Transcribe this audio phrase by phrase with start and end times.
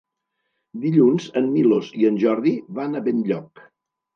[0.85, 3.67] Dilluns en Milos i en Jordi van a Benlloc.